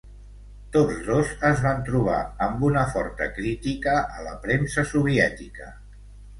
[0.75, 2.17] Tots dos es van trobar
[2.47, 5.73] amb una forta crítica a la premsa soviètica.